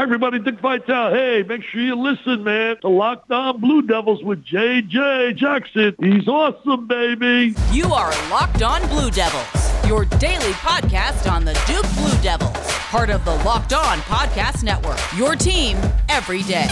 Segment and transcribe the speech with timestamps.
[0.00, 0.38] Hi, everybody.
[0.38, 1.12] Dick Vitale.
[1.12, 5.34] Hey, make sure you listen, man, to Locked On Blue Devils with J.J.
[5.34, 5.94] Jackson.
[6.00, 7.54] He's awesome, baby.
[7.70, 12.56] You are Locked On Blue Devils, your daily podcast on the Duke Blue Devils,
[12.88, 15.76] part of the Locked On Podcast Network, your team
[16.08, 16.64] every day.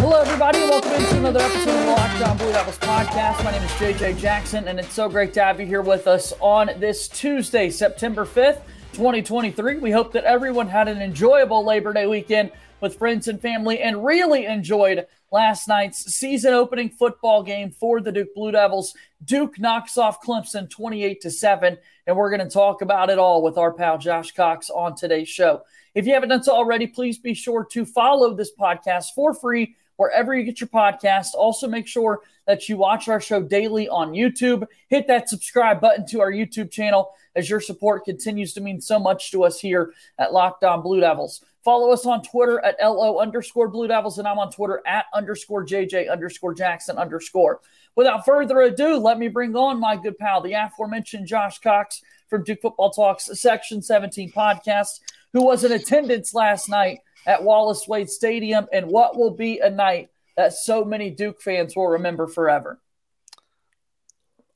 [0.00, 0.58] Hello, everybody.
[0.58, 3.44] And welcome into another episode of the Locked On Blue Devils podcast.
[3.44, 6.32] My name is JJ Jackson, and it's so great to have you here with us
[6.40, 8.58] on this Tuesday, September 5th.
[8.92, 9.78] 2023.
[9.78, 14.04] We hope that everyone had an enjoyable Labor Day weekend with friends and family and
[14.04, 18.94] really enjoyed last night's season opening football game for the Duke Blue Devils.
[19.24, 23.42] Duke knocks off Clemson 28 to 7, and we're going to talk about it all
[23.42, 25.62] with our pal Josh Cox on today's show.
[25.94, 29.76] If you haven't done so already, please be sure to follow this podcast for free
[29.96, 31.34] wherever you get your podcast.
[31.34, 34.66] Also, make sure that you watch our show daily on YouTube.
[34.88, 38.98] Hit that subscribe button to our YouTube channel as your support continues to mean so
[38.98, 41.44] much to us here at Locked On Blue Devils.
[41.64, 45.64] Follow us on Twitter at LO underscore Blue Devils, and I'm on Twitter at underscore
[45.64, 47.60] JJ underscore Jackson underscore.
[47.94, 52.42] Without further ado, let me bring on my good pal, the aforementioned Josh Cox from
[52.42, 55.00] Duke Football Talks Section 17 podcast,
[55.32, 59.70] who was in attendance last night at Wallace Wade Stadium, and what will be a
[59.70, 62.80] night that so many Duke fans will remember forever.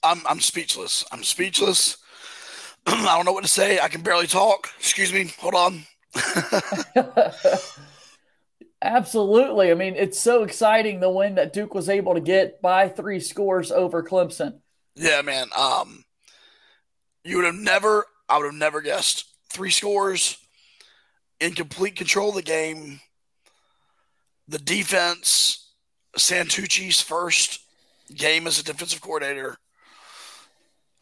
[0.02, 1.04] I'm I'm speechless.
[1.10, 1.96] I'm speechless.
[2.86, 3.80] I don't know what to say.
[3.80, 4.70] I can barely talk.
[4.78, 5.32] Excuse me.
[5.38, 5.82] Hold on.
[8.82, 9.70] Absolutely.
[9.70, 13.20] I mean, it's so exciting the win that Duke was able to get by three
[13.20, 14.60] scores over Clemson.
[14.94, 15.48] Yeah, man.
[15.56, 16.04] Um,
[17.24, 18.06] you would have never.
[18.28, 20.36] I would have never guessed three scores
[21.40, 23.00] in complete control of the game.
[24.48, 25.72] The defense,
[26.16, 27.60] Santucci's first
[28.14, 29.56] game as a defensive coordinator,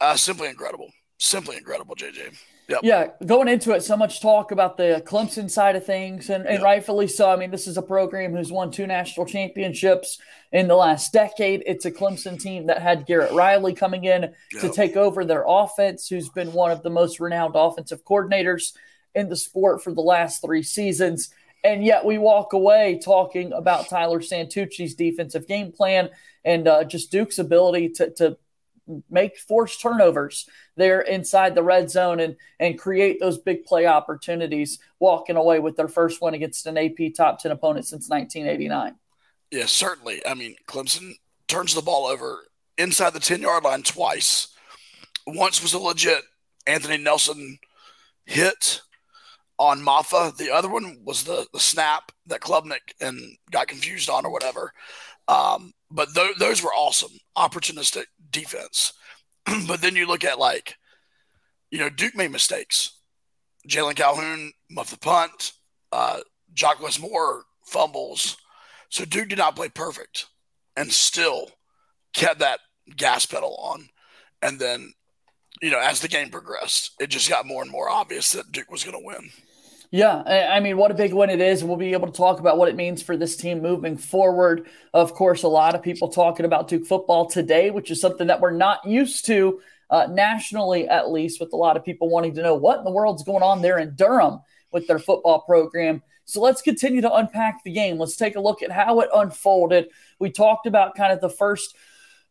[0.01, 0.91] uh, simply incredible.
[1.17, 2.35] Simply incredible, JJ.
[2.67, 2.79] Yep.
[2.81, 6.55] Yeah, going into it, so much talk about the Clemson side of things, and, and
[6.55, 6.63] yep.
[6.63, 7.29] rightfully so.
[7.29, 10.19] I mean, this is a program who's won two national championships
[10.51, 11.61] in the last decade.
[11.67, 14.61] It's a Clemson team that had Garrett Riley coming in yep.
[14.61, 18.73] to take over their offense, who's been one of the most renowned offensive coordinators
[19.15, 21.29] in the sport for the last three seasons.
[21.63, 26.09] And yet we walk away talking about Tyler Santucci's defensive game plan
[26.43, 28.37] and uh, just Duke's ability to, to
[29.09, 34.79] make forced turnovers there inside the red zone and and create those big play opportunities,
[34.99, 38.95] walking away with their first one against an AP top 10 opponent since 1989.
[39.51, 40.21] Yeah, certainly.
[40.25, 41.13] I mean, Clemson
[41.47, 42.45] turns the ball over
[42.77, 44.49] inside the 10 yard line twice.
[45.25, 46.21] Once was a legit
[46.67, 47.57] Anthony Nelson
[48.25, 48.81] hit
[49.57, 50.35] on Mafah.
[50.37, 53.19] The other one was the the snap that Klubnik and
[53.51, 54.71] got confused on or whatever.
[55.27, 58.93] Um, but th- those were awesome, opportunistic defense.
[59.67, 60.75] but then you look at like,
[61.71, 62.99] you know, Duke made mistakes.
[63.67, 65.53] Jalon Calhoun muffed the punt.
[65.91, 66.19] Uh,
[66.53, 68.37] Jock Moore fumbles.
[68.89, 70.27] So Duke did not play perfect,
[70.77, 71.49] and still
[72.13, 72.59] kept that
[72.95, 73.89] gas pedal on.
[74.41, 74.93] And then,
[75.61, 78.71] you know, as the game progressed, it just got more and more obvious that Duke
[78.71, 79.29] was going to win.
[79.91, 81.63] Yeah, I mean, what a big win it is.
[81.63, 84.67] We'll be able to talk about what it means for this team moving forward.
[84.93, 88.41] Of course, a lot of people talking about Duke football today, which is something that
[88.41, 92.41] we're not used to uh, nationally, at least, with a lot of people wanting to
[92.41, 94.41] know what in the world's going on there in Durham
[94.71, 96.01] with their football program.
[96.25, 97.97] So let's continue to unpack the game.
[97.99, 99.89] Let's take a look at how it unfolded.
[100.19, 101.75] We talked about kind of the first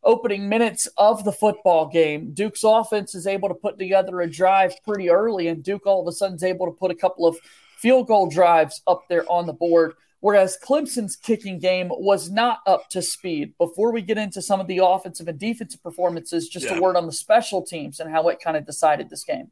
[0.05, 2.33] opening minutes of the football game.
[2.33, 6.09] Duke's offense is able to put together a drive pretty early, and Duke all of
[6.09, 7.37] a sudden is able to put a couple of
[7.77, 9.95] field goal drives up there on the board.
[10.21, 13.53] Whereas Clemson's kicking game was not up to speed.
[13.59, 16.79] Before we get into some of the offensive and defensive performances, just yeah.
[16.79, 19.51] a word on the special teams and how it kind of decided this game.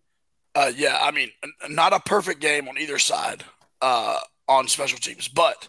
[0.55, 1.31] Uh, yeah, I mean,
[1.69, 3.45] not a perfect game on either side
[3.83, 4.19] uh,
[4.49, 5.69] on special teams, but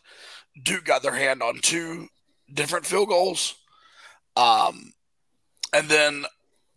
[0.64, 2.08] Duke got their hand on two
[2.54, 3.56] different field goals
[4.36, 4.94] um,
[5.74, 6.26] and then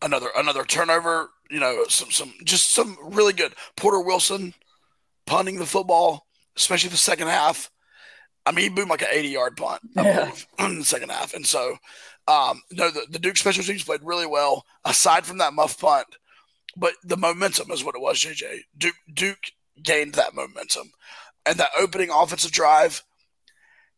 [0.03, 1.31] another another turnover.
[1.51, 4.55] You know, some some just some really good Porter Wilson
[5.27, 7.71] punting the football, especially the second half.
[8.45, 10.31] I mean, he boomed like an 80 yard punt, yeah.
[10.61, 11.35] in the second half.
[11.35, 11.77] And so,
[12.29, 16.07] um, no, the, the Duke special teams played really well, aside from that muff punt.
[16.77, 18.61] But the momentum is what it was, JJ.
[18.79, 19.53] Duke, Duke
[19.83, 20.93] gained that momentum.
[21.45, 23.03] And that opening offensive drive,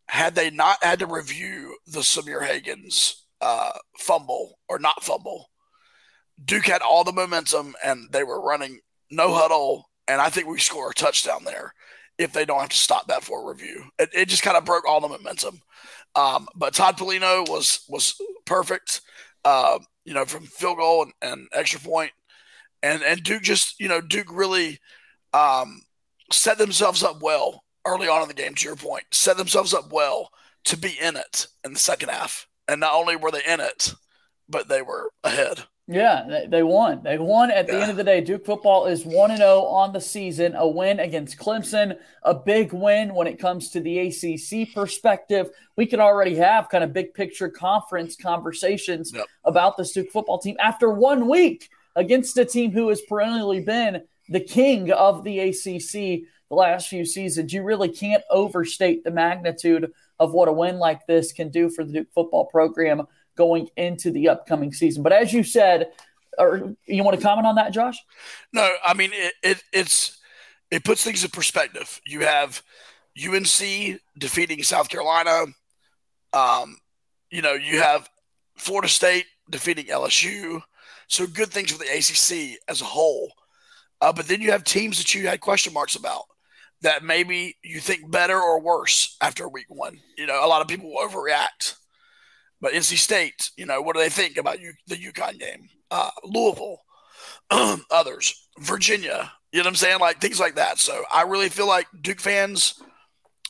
[0.06, 5.50] had they not had to review the Sahmir Hagans uh, fumble or not fumble,
[6.44, 8.80] Duke had all the momentum and they were running
[9.10, 9.90] no huddle.
[10.06, 11.74] And I think we score a touchdown there
[12.18, 13.84] if they don't have to stop that for review.
[13.98, 15.60] It, it just kind of broke all the momentum.
[16.14, 19.02] Um, but Todd Pelino was was perfect,
[19.44, 22.12] uh, you know, from field goal and, and, extra point.
[22.82, 24.78] And and Duke just, you know, Duke really
[25.32, 25.82] um,
[26.32, 29.92] set themselves up well early on in the game, to your point, set themselves up
[29.92, 30.30] well
[30.64, 32.46] to be in it in the second half.
[32.68, 33.94] And not only were they in it,
[34.48, 35.64] but they were ahead.
[35.90, 37.02] Yeah, they won.
[37.02, 37.80] They won at the yeah.
[37.80, 38.20] end of the day.
[38.20, 43.14] Duke football is 1 0 on the season, a win against Clemson, a big win
[43.14, 45.48] when it comes to the ACC perspective.
[45.76, 49.24] We can already have kind of big picture conference conversations yep.
[49.44, 54.02] about the Duke football team after one week against a team who has perennially been
[54.28, 57.52] the king of the ACC the last few seasons.
[57.52, 61.84] You really can't overstate the magnitude of what a win like this can do for
[61.84, 63.06] the Duke football program
[63.36, 65.02] going into the upcoming season.
[65.02, 65.92] But as you said,
[66.38, 67.96] or you want to comment on that, Josh?
[68.52, 70.18] No, I mean it, it it's
[70.70, 72.00] it puts things in perspective.
[72.06, 72.62] You have
[73.18, 75.46] UNC defeating South Carolina.
[76.32, 76.76] Um,
[77.30, 78.08] you know, you have
[78.56, 80.62] Florida State defeating LSU.
[81.08, 83.32] So good things for the ACC as a whole.
[84.00, 86.24] Uh, but then you have teams that you had question marks about
[86.82, 89.98] that maybe you think better or worse after week one.
[90.16, 91.74] You know, a lot of people overreact.
[92.60, 95.68] But NC State, you know, what do they think about you, the UConn game?
[95.90, 96.80] Uh, Louisville,
[97.90, 100.00] others, Virginia, you know what I'm saying?
[100.00, 100.78] Like things like that.
[100.78, 102.82] So I really feel like Duke fans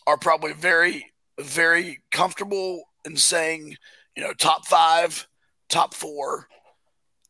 [0.06, 3.76] are probably very, very comfortable in saying,
[4.16, 5.26] you know, top five,
[5.68, 6.46] top four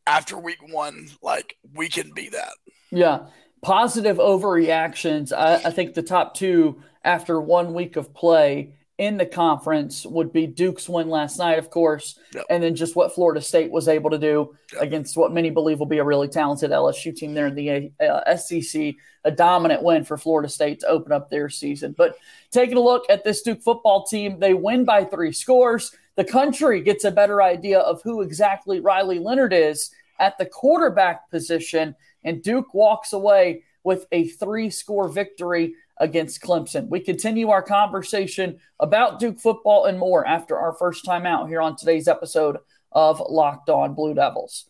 [0.06, 1.08] after week one.
[1.22, 2.52] Like we can be that.
[2.90, 3.26] Yeah.
[3.62, 5.32] Positive overreactions.
[5.32, 10.32] I, I think the top two after one week of play in the conference would
[10.32, 12.44] be Duke's win last night, of course, yep.
[12.50, 14.82] and then just what Florida State was able to do yep.
[14.82, 18.36] against what many believe will be a really talented LSU team there in the uh,
[18.36, 18.94] SEC.
[19.24, 21.94] A dominant win for Florida State to open up their season.
[21.96, 22.16] But
[22.50, 25.94] taking a look at this Duke football team, they win by three scores.
[26.16, 31.30] The country gets a better idea of who exactly Riley Leonard is at the quarterback
[31.30, 31.94] position,
[32.28, 36.88] and Duke walks away with a three score victory against Clemson.
[36.88, 41.62] We continue our conversation about Duke football and more after our first time out here
[41.62, 42.58] on today's episode
[42.92, 44.66] of Locked On Blue Devils.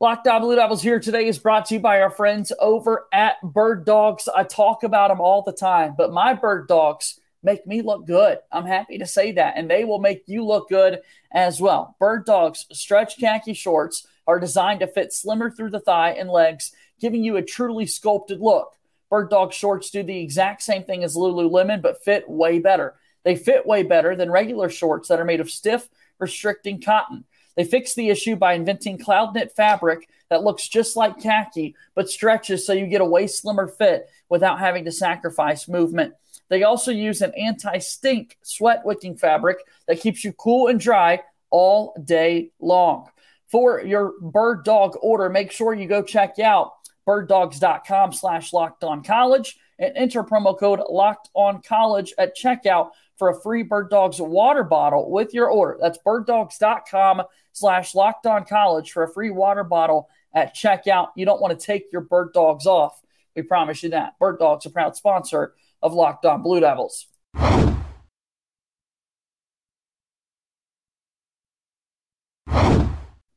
[0.00, 3.36] Locked On Blue Devils here today is brought to you by our friends over at
[3.42, 4.26] Bird Dogs.
[4.34, 8.38] I talk about them all the time, but my Bird Dogs make me look good.
[8.50, 11.00] I'm happy to say that, and they will make you look good
[11.30, 11.94] as well.
[12.00, 16.72] Bird Dogs stretch khaki shorts are designed to fit slimmer through the thigh and legs,
[17.00, 18.74] giving you a truly sculpted look.
[19.10, 22.94] Bird Dog shorts do the exact same thing as Lululemon, but fit way better.
[23.24, 25.88] They fit way better than regular shorts that are made of stiff,
[26.18, 27.24] restricting cotton.
[27.56, 32.10] They fix the issue by inventing cloud knit fabric that looks just like khaki, but
[32.10, 36.14] stretches so you get a way slimmer fit without having to sacrifice movement.
[36.48, 41.22] They also use an anti stink sweat wicking fabric that keeps you cool and dry
[41.50, 43.08] all day long.
[43.48, 46.72] For your bird dog order, make sure you go check out
[47.06, 53.30] birddogs.com slash locked on college and enter promo code locked on college at checkout for
[53.30, 55.78] a free bird dogs water bottle with your order.
[55.80, 57.22] That's birddogs.com
[57.52, 61.08] slash locked on college for a free water bottle at checkout.
[61.16, 63.00] You don't want to take your bird dogs off.
[63.34, 64.18] We promise you that.
[64.18, 67.06] Bird dogs a proud sponsor of locked on blue devils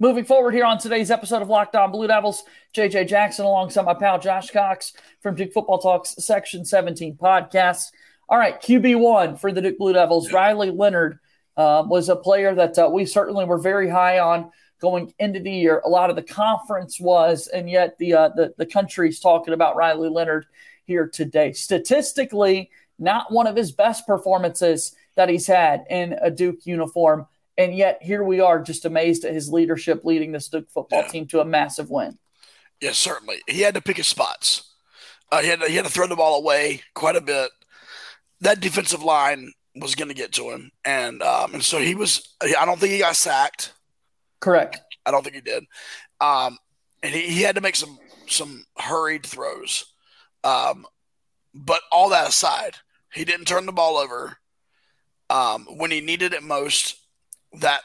[0.01, 3.94] Moving forward here on today's episode of Locked On Blue Devils, JJ Jackson alongside my
[3.94, 7.92] pal Josh Cox from Duke Football Talks Section 17 podcast.
[8.30, 11.20] All right, QB1 for the Duke Blue Devils, Riley Leonard
[11.58, 15.51] uh, was a player that uh, we certainly were very high on going into the
[15.51, 15.82] year.
[15.84, 19.75] A lot of the conference was, and yet the, uh, the, the country's talking about
[19.75, 20.46] Riley Leonard
[20.86, 21.51] here today.
[21.51, 27.27] Statistically, not one of his best performances that he's had in a Duke uniform
[27.60, 31.08] and yet here we are, just amazed at his leadership leading this Duke football yeah.
[31.10, 32.18] team to a massive win.
[32.80, 33.42] Yes, certainly.
[33.48, 34.74] He had to pick his spots.
[35.30, 37.51] Uh, he, had to, he had to throw the ball away quite a bit.
[38.39, 42.36] That defensive line was going to get to him, and um, and so he was.
[42.42, 43.74] I don't think he got sacked.
[44.39, 44.80] Correct.
[45.06, 45.66] I don't think he did.
[46.22, 46.58] Um,
[47.04, 49.94] and he, he had to make some some hurried throws.
[50.46, 50.86] Um,
[51.54, 52.78] but all that aside,
[53.13, 54.38] he didn't turn the ball over
[55.30, 56.99] um, when he needed it most
[57.53, 57.82] that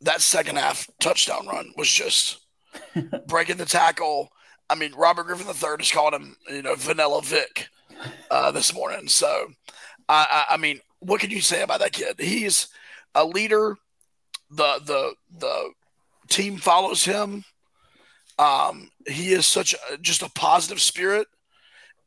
[0.00, 2.38] that second half touchdown run was just
[3.26, 4.30] breaking the tackle.
[4.68, 7.68] I mean, Robert Griffin III has called him, you know, Vanilla Vic
[8.30, 9.08] uh, this morning.
[9.08, 9.48] So,
[10.08, 12.20] I, I, I mean, what can you say about that kid?
[12.20, 12.68] He's
[13.14, 13.76] a leader.
[14.50, 15.70] The the the
[16.28, 17.44] team follows him.
[18.38, 21.26] Um, he is such a, just a positive spirit,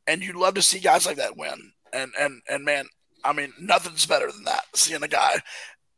[0.08, 1.72] and you love to see guys like that win.
[1.92, 2.86] And and and man,
[3.24, 4.64] I mean, nothing's better than that.
[4.74, 5.42] Seeing a guy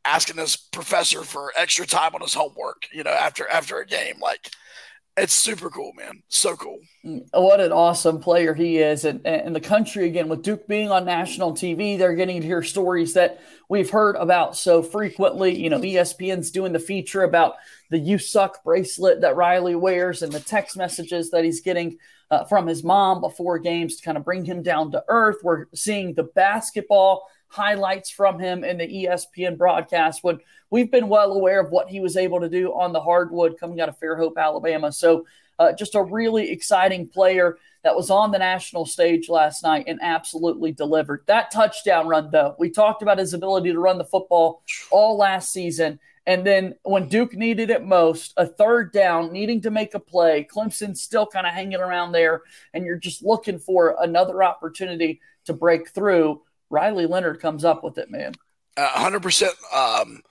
[0.06, 4.16] asking his professor for extra time on his homework, you know, after after a game.
[4.22, 4.52] Like
[5.18, 6.24] It's super cool, man.
[6.30, 6.80] So cool.
[7.34, 9.04] What an awesome player he is.
[9.04, 12.64] And, and the country, again, with Duke being on national TV, they're getting to hear
[12.64, 15.54] stories that we've heard about so frequently.
[15.62, 17.56] You know, ESPN's doing the feature about
[17.90, 21.98] the You Suck bracelet that Riley wears and the text messages that he's getting
[22.30, 25.38] uh, from his mom before games to kind of bring him down to earth.
[25.44, 30.40] We're seeing the basketball highlights from him in the ESPN broadcast when
[30.70, 33.82] we've been well aware of what he was able to do on the hardwood coming
[33.82, 34.92] out of Fairhope, Alabama.
[34.92, 35.26] So,
[35.60, 40.00] uh, just a really exciting player that was on the national stage last night and
[40.02, 41.24] absolutely delivered.
[41.28, 45.52] That touchdown run, though, we talked about his ability to run the football all last
[45.52, 46.00] season.
[46.26, 50.48] And then when Duke needed it most, a third down, needing to make a play,
[50.52, 52.44] Clemson still kind of hanging around there,
[52.74, 56.42] and you're just looking for another opportunity to break through.
[56.72, 58.34] Riley Leonard comes up with it, man.
[58.78, 59.54] hundred percent.
[59.74, 60.22] Um,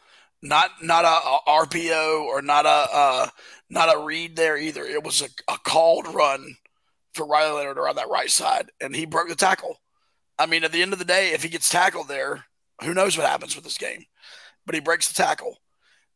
[0.43, 3.27] not not a, a, RPO or not a uh,
[3.69, 4.85] not a read there either.
[4.85, 6.57] It was a, a called run
[7.15, 9.77] for Riley Leonard around that right side, and he broke the tackle.
[10.39, 12.47] I mean, at the end of the day, if he gets tackled there,
[12.83, 14.05] who knows what happens with this game?
[14.65, 15.59] But he breaks the tackle,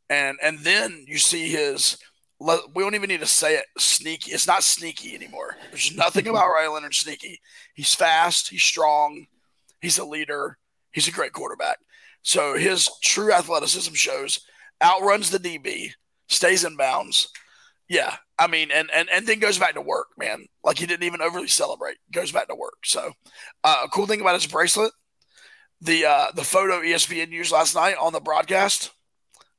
[0.08, 1.98] and and then you see his.
[2.40, 3.64] We don't even need to say it.
[3.78, 4.32] Sneaky.
[4.32, 5.56] It's not sneaky anymore.
[5.70, 7.40] There's nothing about Riley Leonard sneaky.
[7.74, 8.48] He's fast.
[8.48, 9.26] He's strong.
[9.84, 10.58] He's a leader.
[10.92, 11.76] He's a great quarterback.
[12.22, 14.40] So his true athleticism shows,
[14.82, 15.90] outruns the DB,
[16.28, 17.28] stays in bounds.
[17.86, 20.46] Yeah, I mean, and and and then goes back to work, man.
[20.62, 21.98] Like he didn't even overly celebrate.
[22.10, 22.86] Goes back to work.
[22.86, 23.12] So,
[23.62, 24.92] uh, a cool thing about his bracelet,
[25.82, 28.90] the uh, the photo ESPN used last night on the broadcast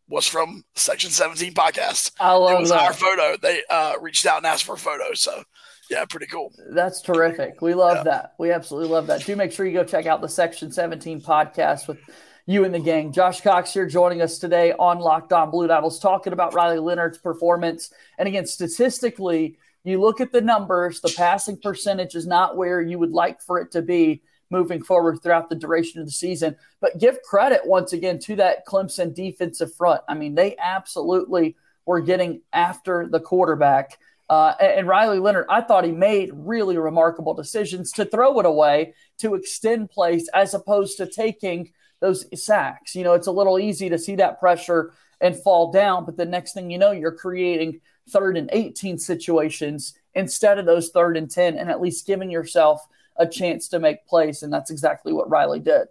[0.07, 2.11] was from Section 17 podcast.
[2.19, 2.81] I love it was that.
[2.81, 3.37] our photo.
[3.39, 5.13] They uh, reached out and asked for a photo.
[5.13, 5.43] So
[5.89, 6.51] yeah, pretty cool.
[6.69, 7.61] That's terrific.
[7.61, 8.03] We love yeah.
[8.03, 8.35] that.
[8.39, 9.23] We absolutely love that.
[9.23, 11.99] Do make sure you go check out the Section 17 podcast with
[12.45, 13.11] you and the gang.
[13.11, 17.17] Josh Cox here joining us today on Locked On Blue Devils, talking about Riley Leonard's
[17.17, 17.91] performance.
[18.17, 22.99] And again, statistically, you look at the numbers, the passing percentage is not where you
[22.99, 26.55] would like for it to be moving forward throughout the duration of the season.
[26.81, 30.01] But give credit once again to that Clemson defensive front.
[30.07, 33.99] I mean, they absolutely were getting after the quarterback.
[34.29, 38.95] Uh, and Riley Leonard, I thought he made really remarkable decisions to throw it away,
[39.19, 42.95] to extend plays, as opposed to taking those sacks.
[42.95, 46.25] You know, it's a little easy to see that pressure and fall down, but the
[46.25, 51.29] next thing you know, you're creating third and 18 situations instead of those third and
[51.29, 52.85] 10, and at least giving yourself
[53.17, 54.43] a chance to make plays.
[54.43, 55.87] And that's exactly what Riley did.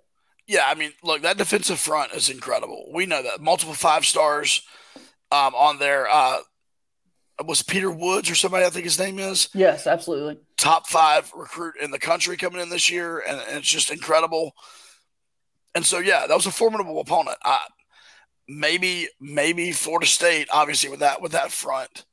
[0.46, 2.90] Yeah, I mean, look, that defensive front is incredible.
[2.92, 4.62] We know that multiple five stars
[5.32, 6.06] um, on there.
[6.08, 6.38] Uh,
[7.42, 9.48] was Peter Woods or somebody I think his name is.
[9.54, 10.38] Yes, absolutely.
[10.56, 14.52] Top five recruit in the country coming in this year, and, and it's just incredible.
[15.74, 17.36] And so, yeah, that was a formidable opponent.
[17.42, 17.58] I,
[18.48, 22.04] maybe, maybe Florida State, obviously with that with that front.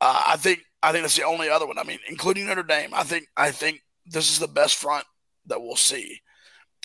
[0.00, 1.78] Uh, I think I think that's the only other one.
[1.78, 2.90] I mean, including Notre Dame.
[2.92, 5.06] I think I think this is the best front
[5.46, 6.20] that we'll see.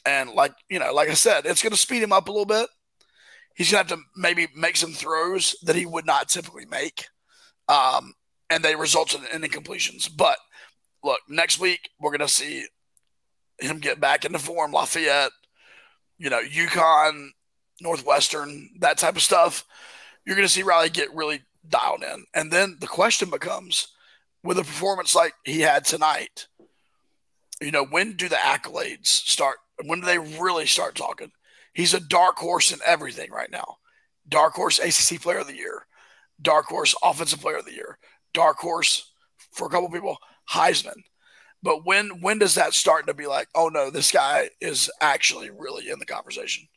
[0.06, 2.46] And like you know, like I said, it's going to speed him up a little
[2.46, 2.70] bit.
[3.56, 7.08] He's going to have to maybe make some throws that he would not typically make
[7.70, 8.14] um,
[8.50, 10.10] and they resulted in incompletions.
[10.14, 10.38] But
[11.04, 12.66] look, next week we're going to see
[13.60, 14.74] him get back into form.
[14.74, 15.32] Lafayette,
[16.18, 17.30] you know, UConn,
[17.80, 19.66] Northwestern, that type of stuff.
[20.26, 22.26] You're going to see Riley get really dialed in.
[22.34, 23.88] And then the question becomes
[24.44, 26.48] with a performance like he had tonight,
[27.62, 29.58] you know, when do the accolades start?
[29.86, 31.32] When do they really start talking?
[31.74, 33.78] He's a dark horse in everything right now.
[34.28, 35.86] Dark horse ACC player of the year
[36.42, 37.98] dark horse offensive player of the year,
[38.34, 39.12] dark horse
[39.52, 40.18] for a couple people,
[40.52, 41.02] Heisman.
[41.62, 45.50] But when when does that start to be like, oh no, this guy is actually
[45.50, 46.68] really in the conversation?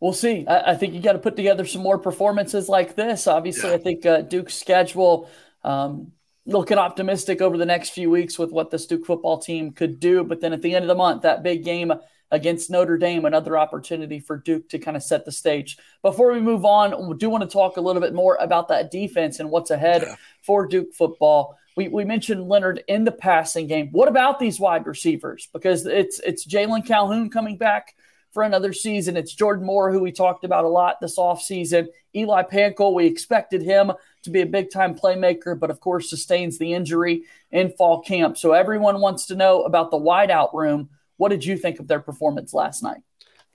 [0.00, 0.46] We'll see.
[0.46, 3.26] I, I think you got to put together some more performances like this.
[3.26, 3.76] Obviously, yeah.
[3.76, 5.30] I think uh, Duke's schedule
[5.62, 6.12] um,
[6.46, 10.22] looking optimistic over the next few weeks with what this Duke football team could do.
[10.22, 11.92] But then at the end of the month, that big game
[12.34, 15.78] against Notre Dame, another opportunity for Duke to kind of set the stage.
[16.02, 18.90] Before we move on, we do want to talk a little bit more about that
[18.90, 20.16] defense and what's ahead yeah.
[20.42, 21.56] for Duke football.
[21.76, 23.88] We, we mentioned Leonard in the passing game.
[23.92, 25.48] What about these wide receivers?
[25.52, 27.94] Because it's it's Jalon Calhoun coming back
[28.32, 29.16] for another season.
[29.16, 31.86] It's Jordan Moore, who we talked about a lot this offseason.
[32.16, 33.92] Eli Pancol, we expected him
[34.24, 37.22] to be a big time playmaker, but of course sustains the injury
[37.52, 38.36] in fall camp.
[38.36, 42.00] So everyone wants to know about the wideout room what did you think of their
[42.00, 43.00] performance last night?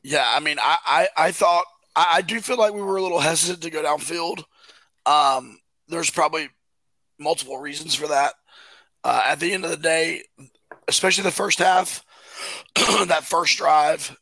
[0.04, 3.02] Yeah, I mean, I I, I thought I, I, do feel like we were a
[3.02, 4.44] little hesitant to go downfield.
[5.06, 6.50] Um, there's probably
[7.18, 8.34] multiple reasons for that.
[9.04, 10.24] Uh, at the end of the day,
[10.88, 12.06] especially the first half,
[13.08, 14.18] that first drive,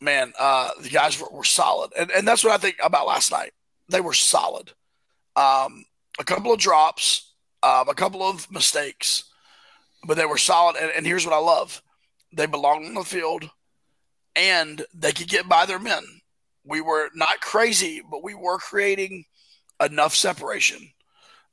[0.00, 3.30] man, uh, the guys were, were solid, and and that's what I think about last
[3.30, 3.52] night.
[3.88, 4.72] They were solid.
[5.36, 5.84] Um,
[6.18, 7.32] a couple of drops,
[7.62, 9.24] um, a couple of mistakes,
[10.06, 10.76] but they were solid.
[10.76, 11.82] And, and here's what I love:
[12.32, 13.48] they belonged on the field,
[14.34, 16.04] and they could get by their men.
[16.64, 19.24] We were not crazy, but we were creating
[19.80, 20.92] enough separation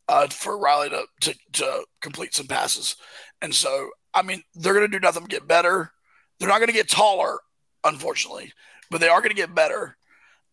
[0.07, 2.95] uh, for Riley to, to to complete some passes.
[3.41, 5.91] And so, I mean, they're going to do nothing but get better.
[6.39, 7.39] They're not going to get taller,
[7.83, 8.53] unfortunately,
[8.89, 9.97] but they are going to get better.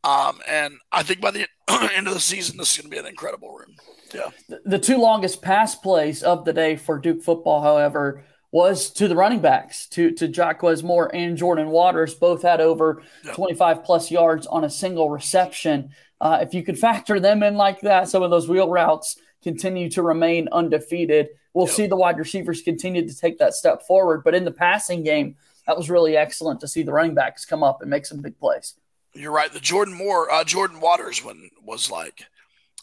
[0.05, 1.47] Um, and I think by the
[1.95, 3.75] end of the season, this is going to be an incredible room.
[4.15, 4.31] Yeah.
[4.65, 9.17] The two longest pass plays of the day for Duke football, however, was to the
[9.17, 12.15] running backs, to to Jaquez Moore and Jordan Waters.
[12.15, 15.91] Both had over 25 plus yards on a single reception.
[16.21, 19.91] Uh, if you could factor them in like that, some of those wheel routes continue
[19.91, 21.29] to remain undefeated.
[21.55, 24.25] We'll see the wide receivers continue to take that step forward.
[24.25, 25.37] But in the passing game,
[25.67, 28.39] that was really excellent to see the running backs come up and make some big
[28.39, 28.75] plays.
[29.15, 29.53] You're right.
[29.53, 32.25] The Jordan Moore, uh, Jordan Waters one was like,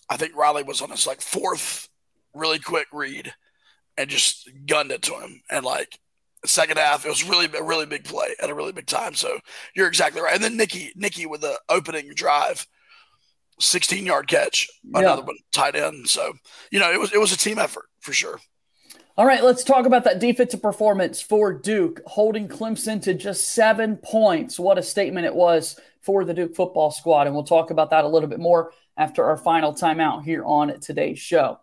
[0.09, 1.89] I think Riley was on his like fourth
[2.33, 3.33] really quick read
[3.97, 5.41] and just gunned it to him.
[5.49, 5.99] And like
[6.45, 9.15] second half, it was really a really big play at a really big time.
[9.15, 9.39] So
[9.75, 10.35] you're exactly right.
[10.35, 12.67] And then Nikki, Nikki with the opening drive,
[13.59, 16.09] 16 yard catch, another one tight end.
[16.09, 16.33] So
[16.71, 18.39] you know it was it was a team effort for sure.
[19.15, 23.97] All right, let's talk about that defensive performance for Duke, holding Clemson to just seven
[23.97, 24.59] points.
[24.59, 27.27] What a statement it was for the Duke football squad.
[27.27, 30.79] And we'll talk about that a little bit more after our final timeout here on
[30.79, 31.59] today's show.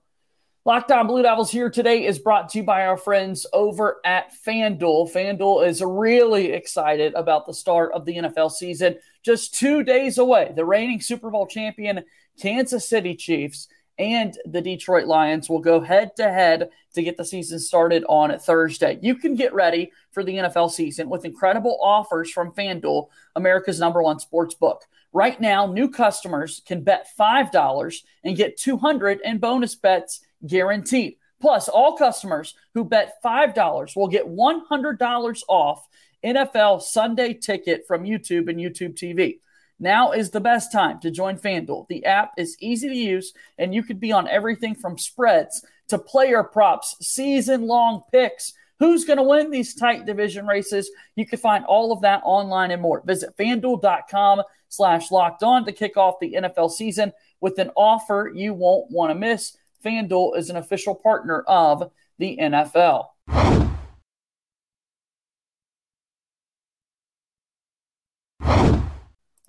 [0.70, 4.32] Locked On Blue Devils here today is brought to you by our friends over at
[4.46, 5.10] FanDuel.
[5.10, 8.96] FanDuel is really excited about the start of the NFL season.
[9.24, 12.04] Just two days away, the reigning Super Bowl champion
[12.40, 13.66] Kansas City Chiefs
[13.98, 18.38] and the Detroit Lions will go head to head to get the season started on
[18.38, 18.96] Thursday.
[19.02, 24.04] You can get ready for the NFL season with incredible offers from FanDuel, America's number
[24.04, 24.84] one sports book.
[25.12, 31.16] Right now, new customers can bet $5 and get 200 in bonus bets guaranteed.
[31.40, 35.86] Plus, all customers who bet $5 will get $100 off
[36.24, 39.38] NFL Sunday ticket from YouTube and YouTube TV.
[39.78, 41.88] Now is the best time to join FanDuel.
[41.88, 45.98] The app is easy to use, and you could be on everything from spreads to
[45.98, 48.52] player props, season long picks.
[48.78, 50.90] Who's going to win these tight division races?
[51.16, 53.02] You can find all of that online and more.
[53.04, 58.52] Visit fanduel.com slash locked on to kick off the NFL season with an offer you
[58.52, 59.56] won't want to miss.
[59.84, 63.06] FanDuel is an official partner of the NFL.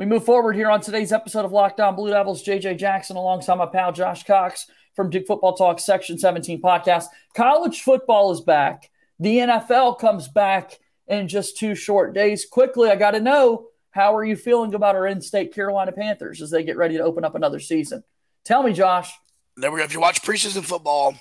[0.01, 2.43] We move forward here on today's episode of Locked On Blue Devils.
[2.43, 4.65] JJ Jackson alongside my pal Josh Cox
[4.95, 7.05] from Duke Football Talk Section 17 podcast.
[7.35, 8.89] College football is back.
[9.19, 12.47] The NFL comes back in just two short days.
[12.49, 16.49] Quickly, I got to know how are you feeling about our in-state Carolina Panthers as
[16.49, 18.03] they get ready to open up another season?
[18.43, 19.13] Tell me, Josh.
[19.57, 19.83] There we go.
[19.83, 21.15] If you watch preseason football,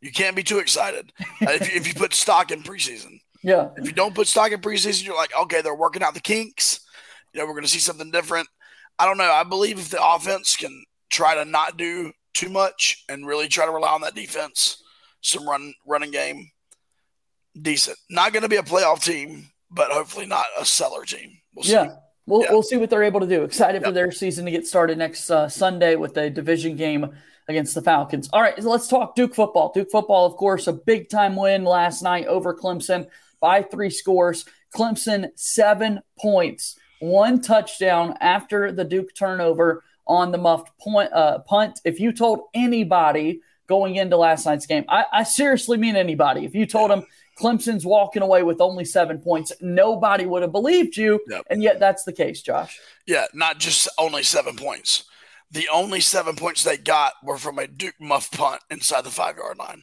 [0.00, 3.20] you can't be too excited if, you, if you put stock in preseason.
[3.42, 3.70] Yeah.
[3.76, 6.80] If you don't put stock in preseason, you're like, okay, they're working out the kinks
[7.32, 8.48] you know, we're going to see something different.
[8.98, 9.30] I don't know.
[9.30, 13.66] I believe if the offense can try to not do too much and really try
[13.66, 14.82] to rely on that defense,
[15.20, 16.50] some run running game,
[17.60, 17.98] decent.
[18.10, 21.38] Not going to be a playoff team, but hopefully not a cellar team.
[21.54, 21.94] We'll yeah.
[22.26, 22.48] We'll, yeah.
[22.50, 23.42] we'll see what they're able to do.
[23.42, 27.10] Excited for their season to get started next uh, Sunday with a division game
[27.48, 28.28] against the Falcons.
[28.32, 29.72] All right, let's talk Duke football.
[29.74, 33.08] Duke football, of course, a big time win last night over Clemson
[33.40, 34.44] by three scores.
[34.74, 41.80] Clemson, seven points one touchdown after the Duke turnover on the muffed point, uh, punt.
[41.84, 46.54] If you told anybody going into last night's game, I, I seriously mean anybody, if
[46.54, 47.04] you told them
[47.42, 51.20] Clemson's walking away with only seven points, nobody would have believed you.
[51.28, 51.46] Yep.
[51.50, 52.78] And yet that's the case, Josh.
[53.06, 55.04] Yeah, not just only seven points.
[55.50, 59.36] The only seven points they got were from a Duke muff punt inside the five
[59.36, 59.82] yard line.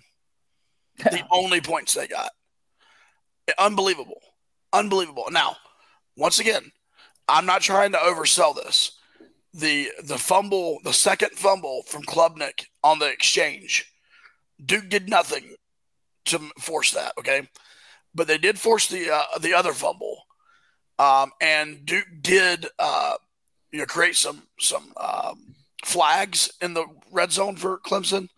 [0.98, 2.32] the only points they got.
[3.58, 4.22] Unbelievable.
[4.72, 5.26] Unbelievable.
[5.32, 5.58] Now,
[6.16, 6.72] once again,
[7.28, 8.94] I'm not trying to oversell this.
[9.54, 13.92] The the fumble, the second fumble from Klubnik on the exchange,
[14.64, 15.56] Duke did nothing
[16.30, 17.14] to force that.
[17.20, 17.48] Okay,
[18.14, 20.24] but they did force the uh, the other fumble,
[20.98, 23.16] um, and Duke did uh,
[23.72, 28.30] you know create some some um, flags in the red zone for Clemson.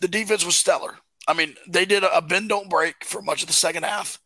[0.00, 0.98] The defense was stellar.
[1.26, 4.18] I mean, they did a, a bend don't break for much of the second half.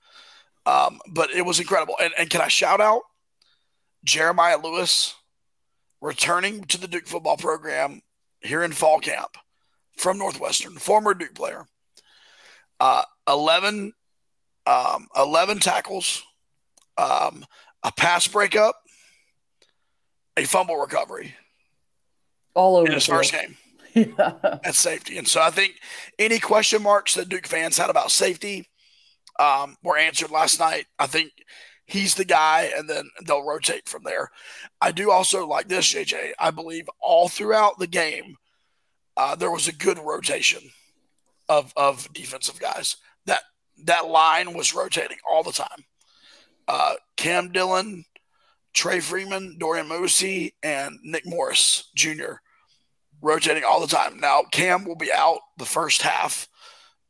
[0.67, 1.95] Um, but it was incredible.
[1.99, 3.03] And, and can I shout out
[4.05, 5.15] Jeremiah Lewis
[6.01, 8.03] returning to the Duke football program
[8.41, 9.37] here in fall camp
[9.97, 11.67] from Northwestern, former Duke player.
[12.81, 13.93] Uh, 11,
[14.67, 16.23] um, 11 tackles,
[16.97, 17.45] um,
[17.83, 18.77] a pass breakup,
[20.37, 21.35] a fumble recovery.
[22.55, 23.57] All over in his first game.
[23.95, 24.59] yeah.
[24.65, 25.19] at safety.
[25.19, 25.75] And so I think
[26.19, 28.69] any question marks that Duke fans had about safety
[29.39, 30.87] um, were answered last night.
[30.99, 31.33] I think
[31.87, 34.31] he's the guy, and then they'll rotate from there.
[34.81, 36.33] I do also like this, JJ.
[36.39, 38.37] I believe all throughout the game,
[39.17, 40.63] uh, there was a good rotation
[41.49, 42.97] of of defensive guys.
[43.27, 43.43] That
[43.85, 45.85] that line was rotating all the time.
[46.67, 48.05] Uh, Cam Dillon,
[48.75, 52.35] Trey Freeman, Dorian Mausi, and Nick Morris Jr.
[53.23, 54.21] rotating all the time.
[54.21, 56.49] Now Cam will be out the first half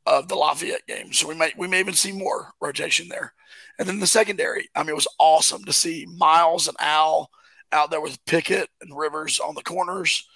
[0.07, 3.35] of the Lafayette game, so we may we may even see more rotation there.
[3.79, 7.31] And then the secondary, I mean, it was awesome to see Miles and Al
[7.70, 10.27] out there with Pickett and Rivers on the corners.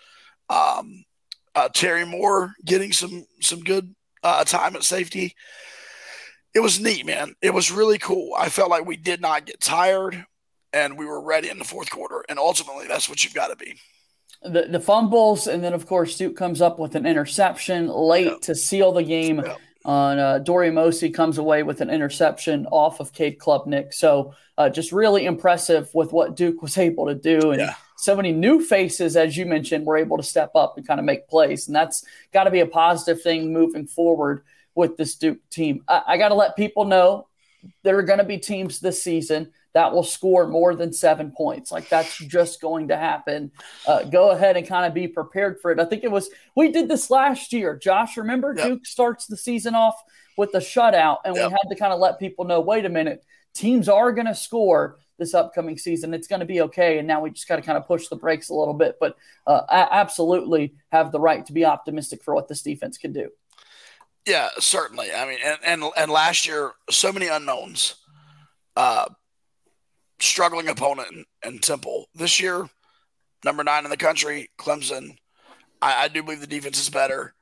[0.48, 1.04] Um,
[1.54, 5.34] uh, Terry Moore getting some some good uh, time at safety.
[6.54, 7.34] It was neat, man.
[7.40, 8.34] It was really cool.
[8.38, 10.24] I felt like we did not get tired,
[10.72, 12.24] and we were ready in the fourth quarter.
[12.28, 13.74] And ultimately, that's what you've got to be.
[14.42, 18.40] The, the fumbles, and then of course Duke comes up with an interception late yep.
[18.42, 19.38] to seal the game.
[19.38, 19.58] Yep.
[19.84, 23.92] On uh, Dorian Mausi comes away with an interception off of Cade Klubnik.
[23.92, 27.74] So uh, just really impressive with what Duke was able to do, and yeah.
[28.02, 31.06] So many new faces, as you mentioned, were able to step up and kind of
[31.06, 34.42] make plays, and that's got to be a positive thing moving forward
[34.74, 35.84] with this Duke team.
[35.86, 37.28] I, I got to let people know
[37.84, 41.70] there are going to be teams this season that will score more than seven points.
[41.70, 43.52] Like that's just going to happen.
[43.86, 45.78] Uh, go ahead and kind of be prepared for it.
[45.78, 47.76] I think it was we did this last year.
[47.76, 48.66] Josh, remember yep.
[48.66, 49.94] Duke starts the season off
[50.36, 51.46] with a shutout, and yep.
[51.46, 52.60] we had to kind of let people know.
[52.60, 56.14] Wait a minute, teams are going to score this upcoming season.
[56.14, 56.98] It's going to be okay.
[56.98, 59.16] And now we just got to kind of push the brakes a little bit, but
[59.46, 63.30] uh, absolutely have the right to be optimistic for what this defense can do.
[64.26, 65.08] Yeah, certainly.
[65.12, 67.96] I mean, and and, and last year, so many unknowns.
[68.76, 69.06] Uh,
[70.20, 72.06] struggling opponent and Temple.
[72.14, 72.68] This year,
[73.44, 75.16] number nine in the country, Clemson.
[75.80, 77.34] I, I do believe the defense is better,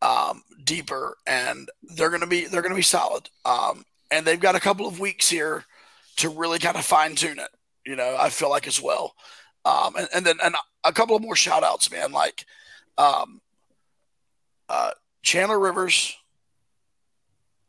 [0.00, 3.28] um, deeper, and they're gonna be they're gonna be solid.
[3.44, 5.64] Um, and they've got a couple of weeks here
[6.16, 7.48] to really kind of fine tune it.
[7.84, 9.14] You know, I feel like as well.
[9.64, 12.44] Um, and, and then and a couple of more shout outs, man, like
[12.98, 13.40] um,
[14.68, 14.90] uh,
[15.22, 16.16] Chandler Rivers,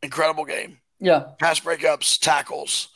[0.02, 0.78] incredible game.
[1.00, 1.24] Yeah.
[1.38, 2.88] Pass breakups, tackles.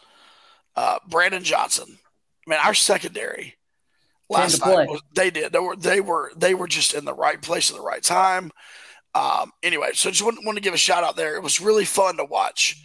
[0.77, 1.99] Uh, Brandon Johnson.
[2.47, 3.57] I mean, our secondary
[4.31, 5.53] last night was, they did.
[5.53, 8.53] They were they were they were just in the right place at the right time.
[9.15, 11.35] Um, anyway, so just want, want to give a shout out there.
[11.35, 12.81] It was really fun to watch.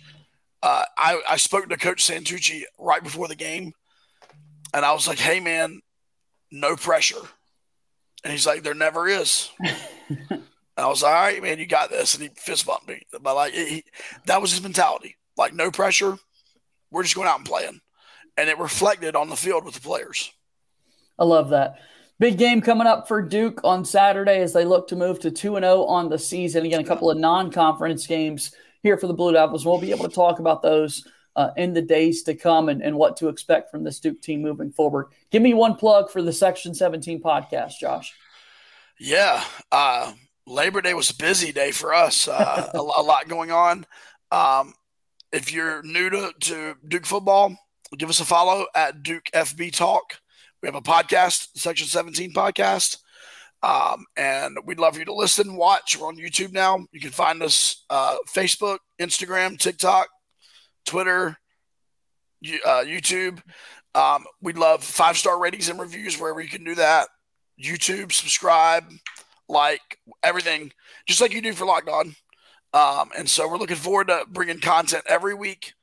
[0.64, 3.74] Uh, I, I spoke to Coach Santucci right before the game,
[4.74, 5.82] and I was like, "Hey, man,
[6.52, 7.20] no pressure."
[8.24, 9.52] And he's like, "There never is."
[10.78, 13.36] I was like, "All right, man, you got this." And he fist bumped me, but
[13.36, 13.84] like he,
[14.26, 15.18] that was his mentality.
[15.36, 16.18] Like no pressure.
[16.92, 17.82] We're just going out and playing,
[18.38, 20.32] and it reflected on the field with the players.
[21.20, 21.76] I love that.
[22.20, 25.56] Big game coming up for Duke on Saturday as they look to move to 2
[25.56, 26.66] 0 on the season.
[26.66, 29.66] Again, a couple of non conference games here for the Blue Devils.
[29.66, 32.96] We'll be able to talk about those uh, in the days to come and, and
[32.96, 35.08] what to expect from this Duke team moving forward.
[35.32, 38.14] Give me one plug for the Section 17 podcast, Josh.
[39.00, 39.44] Yeah.
[39.72, 40.14] Uh,
[40.46, 43.86] Labor Day was a busy day for us, uh, a, a, lot going on.
[44.32, 44.74] Um,
[45.32, 47.56] if you're new to, to Duke football,
[47.98, 50.20] give us a follow at Duke FB Talk.
[50.62, 52.98] We have a podcast, Section 17 podcast.
[53.64, 55.98] Um, and we'd love for you to listen, watch.
[55.98, 56.86] We're on YouTube now.
[56.92, 60.10] You can find us uh, Facebook, Instagram, TikTok,
[60.86, 61.38] Twitter,
[62.44, 63.42] uh, YouTube.
[63.96, 67.08] Um, we'd love five star ratings and reviews wherever you can do that.
[67.62, 68.84] YouTube, subscribe,
[69.48, 69.82] like
[70.24, 70.74] everything,
[71.08, 72.16] just like you do for Locked On.
[72.74, 75.74] Um, and so we're looking forward to bringing content every week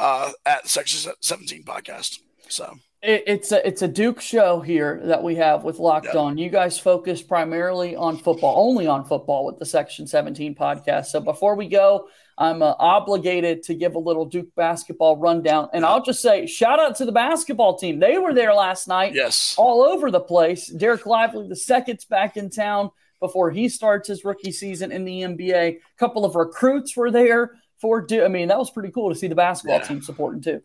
[0.00, 2.18] uh, at Section 17 podcast.
[2.48, 6.14] So it, it's a it's a Duke show here that we have with Locked.
[6.14, 6.38] On.
[6.38, 11.06] You guys focus primarily on football, only on football with the Section 17 podcast.
[11.06, 15.84] So before we go, I'm uh, obligated to give a little Duke basketball rundown, and
[15.84, 17.98] I'll just say shout out to the basketball team.
[17.98, 20.72] They were there last night, yes, all over the place.
[20.72, 25.22] Dereck Lively, the second's back in town before he starts his rookie season in the
[25.22, 25.52] NBA.
[25.52, 28.00] A couple of recruits were there for.
[28.00, 28.24] Duke.
[28.24, 29.86] I mean, that was pretty cool to see the basketball yeah.
[29.86, 30.62] team supporting too.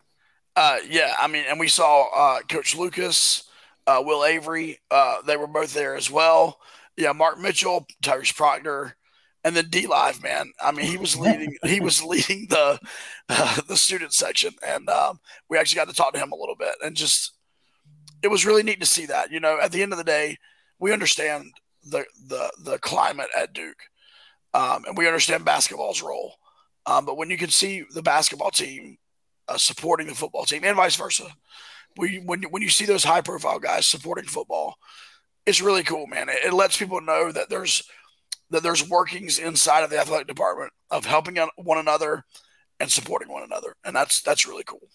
[0.57, 3.43] Uh, yeah, I mean, and we saw uh, Coach Lucas,
[3.85, 4.79] uh, Will Avery.
[4.89, 6.59] Uh, they were both there as well.
[6.97, 8.95] Yeah, Mark Mitchell, Tyrese Proctor,
[9.43, 10.23] and then D Live.
[10.23, 11.55] Man, I mean, he was leading.
[11.63, 12.79] he was leading the
[13.29, 16.55] uh, the student section, and um, we actually got to talk to him a little
[16.55, 17.33] bit, and just
[18.23, 19.31] it was really neat to see that.
[19.31, 20.37] You know, at the end of the day,
[20.79, 21.51] we understand
[21.83, 23.83] the the the climate at Duke,
[24.55, 26.33] um, and we understand basketball's role.
[26.87, 28.97] Um, but when you can see the basketball team
[29.47, 31.25] uh, supporting the football team, and vice versa,
[31.95, 34.75] when you, when when you see those high profile guys supporting football,
[35.45, 36.29] it's really cool, man.
[36.29, 37.83] It, it lets people know that there's
[38.49, 42.23] that there's workings inside of the athletic department of helping one another
[42.79, 44.87] and supporting one another, and that's that's really cool.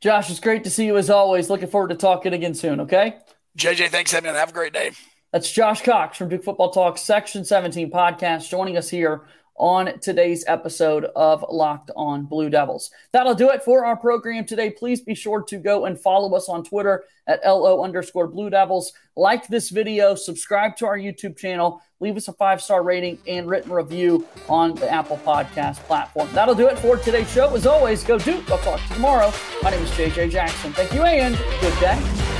[0.00, 1.48] Josh, it's great to see you as always.
[1.48, 2.80] Looking forward to talking again soon.
[2.80, 3.16] Okay.
[3.56, 4.24] JJ, thanks, man.
[4.24, 4.92] Have a great day.
[5.32, 9.22] That's Josh Cox from Duke Football Talk Section 17 podcast joining us here
[9.56, 12.90] on today's episode of Locked On Blue Devils.
[13.12, 14.70] That'll do it for our program today.
[14.70, 18.92] Please be sure to go and follow us on Twitter at LO underscore Blue Devils.
[19.16, 23.48] Like this video, subscribe to our YouTube channel, leave us a five star rating and
[23.48, 26.28] written review on the Apple Podcast platform.
[26.32, 27.54] That'll do it for today's show.
[27.54, 28.50] As always, go Duke.
[28.50, 29.32] I'll talk to you tomorrow.
[29.62, 30.72] My name is JJ Jackson.
[30.72, 32.31] Thank you and good day.